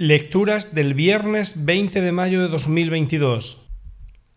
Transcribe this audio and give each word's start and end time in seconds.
Lecturas 0.00 0.76
del 0.76 0.94
viernes 0.94 1.64
20 1.64 2.00
de 2.00 2.12
mayo 2.12 2.40
de 2.40 2.46
2022. 2.46 3.68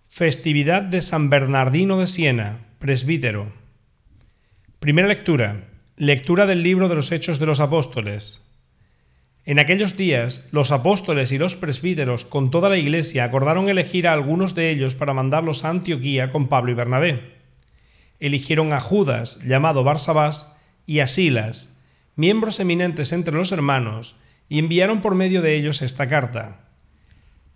Festividad 0.10 0.82
de 0.82 1.02
San 1.02 1.30
Bernardino 1.30 2.00
de 2.00 2.08
Siena, 2.08 2.66
presbítero. 2.80 3.54
Primera 4.80 5.08
lectura. 5.08 5.68
Lectura 5.98 6.48
del 6.48 6.64
libro 6.64 6.90
de 6.90 6.96
los 6.96 7.12
Hechos 7.12 7.38
de 7.38 7.46
los 7.46 7.60
Apóstoles. 7.60 8.44
En 9.46 9.60
aquellos 9.60 9.96
días, 9.96 10.48
los 10.50 10.72
apóstoles 10.72 11.32
y 11.32 11.38
los 11.38 11.56
presbíteros 11.56 12.26
con 12.26 12.50
toda 12.50 12.68
la 12.68 12.78
iglesia 12.78 13.24
acordaron 13.24 13.70
elegir 13.70 14.08
a 14.08 14.14
algunos 14.14 14.56
de 14.56 14.72
ellos 14.72 14.96
para 14.96 15.14
mandarlos 15.14 15.64
a 15.64 15.70
Antioquía 15.70 16.32
con 16.32 16.48
Pablo 16.48 16.72
y 16.72 16.74
Bernabé. 16.74 17.36
Eligieron 18.20 18.74
a 18.74 18.80
Judas, 18.80 19.38
llamado 19.46 19.84
Barsabás, 19.84 20.58
y 20.88 21.02
a 21.02 21.06
Silas, 21.06 21.70
miembros 22.16 22.60
eminentes 22.60 23.14
entre 23.14 23.36
los 23.36 23.52
hermanos, 23.52 24.16
y 24.52 24.60
enviaron 24.60 25.00
por 25.00 25.16
medio 25.16 25.42
de 25.42 25.56
ellos 25.56 25.82
esta 25.82 26.10
carta. 26.10 26.68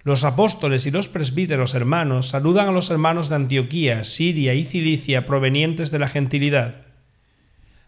Los 0.04 0.24
apóstoles 0.24 0.86
y 0.86 0.92
los 0.92 1.10
presbíteros 1.10 1.74
hermanos 1.74 2.30
saludan 2.30 2.70
a 2.70 2.72
los 2.72 2.90
hermanos 2.90 3.28
de 3.28 3.36
Antioquía, 3.36 4.06
Siria 4.06 4.54
y 4.54 4.64
Cilicia 4.64 5.26
provenientes 5.26 5.92
de 5.92 6.00
la 6.00 6.08
gentilidad. 6.08 6.86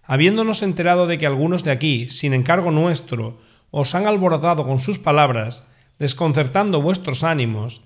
Habiéndonos 0.03 0.61
enterado 0.61 1.07
de 1.07 1.17
que 1.17 1.25
algunos 1.25 1.63
de 1.63 1.71
aquí, 1.71 2.09
sin 2.09 2.33
encargo 2.33 2.69
nuestro, 2.69 3.39
os 3.71 3.95
han 3.95 4.07
alborotado 4.07 4.65
con 4.65 4.77
sus 4.77 4.99
palabras, 4.99 5.65
desconcertando 5.99 6.81
vuestros 6.81 7.23
ánimos, 7.23 7.83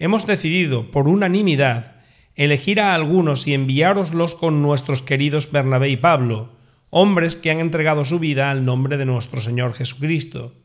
hemos 0.00 0.26
decidido, 0.26 0.90
por 0.90 1.06
unanimidad, 1.06 2.02
elegir 2.34 2.80
a 2.80 2.96
algunos 2.96 3.46
y 3.46 3.54
enviároslos 3.54 4.34
con 4.34 4.60
nuestros 4.60 5.02
queridos 5.02 5.52
Bernabé 5.52 5.90
y 5.90 5.96
Pablo, 5.96 6.50
hombres 6.90 7.36
que 7.36 7.52
han 7.52 7.60
entregado 7.60 8.04
su 8.04 8.18
vida 8.18 8.50
al 8.50 8.64
nombre 8.64 8.96
de 8.96 9.06
nuestro 9.06 9.40
Señor 9.40 9.74
Jesucristo. 9.74 10.63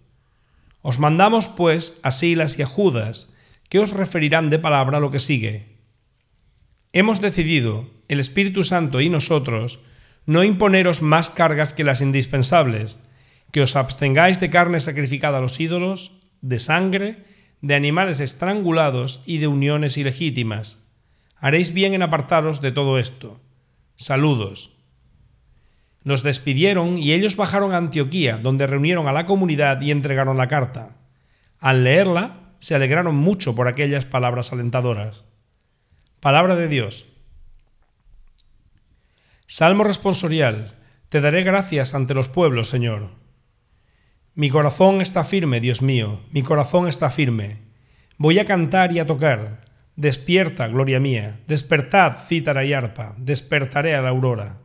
Os 0.81 0.99
mandamos, 0.99 1.47
pues, 1.47 1.99
a 2.03 2.11
Silas 2.11 2.57
y 2.57 2.61
a 2.61 2.65
Judas, 2.65 3.33
que 3.69 3.79
os 3.79 3.91
referirán 3.91 4.49
de 4.49 4.59
palabra 4.59 4.99
lo 4.99 5.11
que 5.11 5.19
sigue. 5.19 5.77
Hemos 6.93 7.21
decidido, 7.21 7.89
el 8.07 8.19
Espíritu 8.19 8.63
Santo 8.63 9.01
y 9.01 9.09
nosotros, 9.09 9.79
no 10.25 10.43
imponeros 10.43 11.01
más 11.01 11.29
cargas 11.29 11.73
que 11.73 11.83
las 11.83 12.01
indispensables, 12.01 12.99
que 13.51 13.61
os 13.61 13.75
abstengáis 13.75 14.39
de 14.39 14.49
carne 14.49 14.79
sacrificada 14.79 15.39
a 15.39 15.41
los 15.41 15.59
ídolos, 15.59 16.13
de 16.41 16.59
sangre, 16.59 17.25
de 17.61 17.75
animales 17.75 18.19
estrangulados 18.19 19.21
y 19.25 19.39
de 19.39 19.47
uniones 19.47 19.97
ilegítimas. 19.97 20.77
Haréis 21.35 21.73
bien 21.73 21.93
en 21.93 22.01
apartaros 22.01 22.61
de 22.61 22.71
todo 22.71 22.99
esto. 22.99 23.39
Saludos. 23.95 24.78
Nos 26.09 26.23
despidieron 26.23 26.97
y 26.97 27.13
ellos 27.13 27.35
bajaron 27.35 27.71
a 27.71 27.77
Antioquía, 27.77 28.37
donde 28.37 28.65
reunieron 28.65 29.07
a 29.07 29.11
la 29.11 29.27
comunidad 29.27 29.79
y 29.79 29.91
entregaron 29.91 30.37
la 30.37 30.47
carta. 30.47 30.97
Al 31.59 31.83
leerla, 31.83 32.55
se 32.57 32.73
alegraron 32.73 33.15
mucho 33.15 33.53
por 33.53 33.67
aquellas 33.67 34.05
palabras 34.05 34.51
alentadoras. 34.51 35.25
Palabra 36.19 36.55
de 36.55 36.67
Dios. 36.67 37.05
Salmo 39.45 39.83
responsorial. 39.83 40.73
Te 41.09 41.21
daré 41.21 41.43
gracias 41.43 41.93
ante 41.93 42.15
los 42.15 42.27
pueblos, 42.27 42.69
Señor. 42.69 43.11
Mi 44.33 44.49
corazón 44.49 45.01
está 45.01 45.23
firme, 45.23 45.61
Dios 45.61 45.83
mío, 45.83 46.21
mi 46.31 46.41
corazón 46.41 46.87
está 46.87 47.11
firme. 47.11 47.59
Voy 48.17 48.39
a 48.39 48.45
cantar 48.45 48.93
y 48.93 48.97
a 48.97 49.05
tocar. 49.05 49.61
Despierta, 49.95 50.69
gloria 50.69 50.99
mía, 50.99 51.41
despertad, 51.45 52.17
cítara 52.27 52.65
y 52.65 52.73
arpa, 52.73 53.13
despertaré 53.19 53.93
a 53.93 54.01
la 54.01 54.09
aurora. 54.09 54.57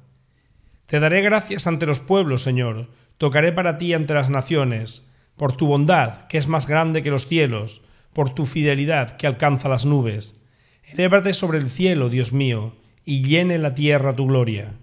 Te 0.94 1.00
daré 1.00 1.22
gracias 1.22 1.66
ante 1.66 1.86
los 1.86 1.98
pueblos, 1.98 2.44
Señor, 2.44 2.88
tocaré 3.18 3.50
para 3.50 3.78
ti 3.78 3.94
ante 3.94 4.14
las 4.14 4.30
naciones, 4.30 5.04
por 5.36 5.56
tu 5.56 5.66
bondad, 5.66 6.28
que 6.28 6.38
es 6.38 6.46
más 6.46 6.68
grande 6.68 7.02
que 7.02 7.10
los 7.10 7.26
cielos, 7.26 7.82
por 8.12 8.32
tu 8.32 8.46
fidelidad, 8.46 9.16
que 9.16 9.26
alcanza 9.26 9.68
las 9.68 9.86
nubes. 9.86 10.40
Elévate 10.84 11.32
sobre 11.32 11.58
el 11.58 11.68
cielo, 11.68 12.10
Dios 12.10 12.32
mío, 12.32 12.76
y 13.04 13.24
llene 13.24 13.58
la 13.58 13.74
tierra 13.74 14.14
tu 14.14 14.28
gloria. 14.28 14.74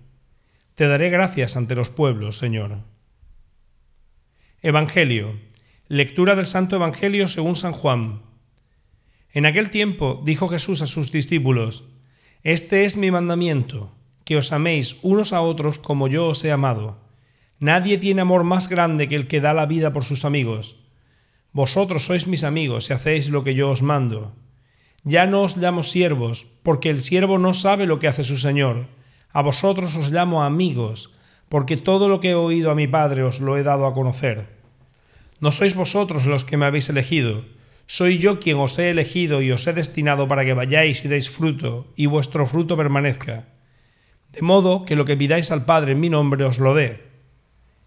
Te 0.75 0.89
daré 0.89 1.09
gracias 1.09 1.55
ante 1.55 1.75
los 1.75 1.87
pueblos, 1.87 2.37
Señor. 2.37 2.79
Evangelio. 4.61 5.39
Lectura 5.87 6.35
del 6.35 6.45
Santo 6.45 6.75
Evangelio 6.75 7.29
según 7.29 7.55
San 7.55 7.71
Juan. 7.71 8.21
En 9.31 9.45
aquel 9.45 9.69
tiempo 9.69 10.21
dijo 10.25 10.49
Jesús 10.49 10.81
a 10.81 10.87
sus 10.87 11.09
discípulos, 11.09 11.85
Este 12.43 12.83
es 12.83 12.97
mi 12.97 13.11
mandamiento 13.11 13.93
que 14.31 14.39
os 14.39 14.55
améis 14.55 14.95
unos 15.03 15.35
a 15.35 15.43
otros 15.43 15.75
como 15.75 16.07
yo 16.07 16.31
os 16.31 16.39
he 16.47 16.55
amado. 16.55 16.95
Nadie 17.59 17.99
tiene 17.99 18.23
amor 18.23 18.47
más 18.47 18.71
grande 18.71 19.11
que 19.11 19.19
el 19.19 19.27
que 19.27 19.43
da 19.43 19.51
la 19.51 19.67
vida 19.67 19.91
por 19.91 20.07
sus 20.07 20.23
amigos. 20.23 20.79
Vosotros 21.51 22.07
sois 22.07 22.31
mis 22.31 22.47
amigos 22.47 22.87
si 22.87 22.95
hacéis 22.95 23.27
lo 23.27 23.43
que 23.43 23.59
yo 23.59 23.67
os 23.67 23.83
mando. 23.83 24.31
Ya 25.03 25.27
no 25.27 25.43
os 25.43 25.59
llamo 25.59 25.83
siervos, 25.83 26.47
porque 26.63 26.89
el 26.89 27.01
siervo 27.01 27.39
no 27.39 27.51
sabe 27.51 27.91
lo 27.91 27.99
que 27.99 28.07
hace 28.07 28.23
su 28.23 28.37
Señor. 28.37 28.87
A 29.35 29.41
vosotros 29.41 29.99
os 29.99 30.15
llamo 30.15 30.47
amigos, 30.47 31.11
porque 31.49 31.75
todo 31.75 32.07
lo 32.07 32.21
que 32.21 32.31
he 32.31 32.35
oído 32.35 32.71
a 32.71 32.75
mi 32.79 32.87
Padre 32.87 33.23
os 33.27 33.41
lo 33.41 33.57
he 33.57 33.67
dado 33.67 33.83
a 33.83 33.93
conocer. 33.93 34.47
No 35.43 35.51
sois 35.51 35.75
vosotros 35.75 36.23
los 36.23 36.47
que 36.47 36.55
me 36.55 36.67
habéis 36.71 36.87
elegido, 36.87 37.43
soy 37.85 38.17
yo 38.17 38.39
quien 38.39 38.63
os 38.63 38.79
he 38.79 38.91
elegido 38.91 39.41
y 39.41 39.51
os 39.51 39.67
he 39.67 39.73
destinado 39.73 40.29
para 40.29 40.45
que 40.45 40.55
vayáis 40.55 41.03
y 41.03 41.09
deis 41.09 41.27
fruto, 41.27 41.91
y 41.99 42.05
vuestro 42.05 42.47
fruto 42.47 42.77
permanezca 42.77 43.50
de 44.31 44.41
modo 44.41 44.85
que 44.85 44.95
lo 44.95 45.05
que 45.05 45.17
pidáis 45.17 45.51
al 45.51 45.65
Padre 45.65 45.93
en 45.93 45.99
mi 45.99 46.09
nombre 46.09 46.45
os 46.45 46.59
lo 46.59 46.73
dé. 46.73 47.03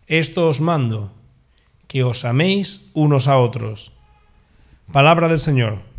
Esto 0.07 0.49
os 0.49 0.61
mando, 0.61 1.13
que 1.87 2.05
os 2.05 2.25
améis 2.25 2.91
unos 2.93 3.29
a 3.29 3.39
otros. 3.39 3.93
Palabra 4.93 5.29
del 5.29 5.41
Señor. 5.41 5.94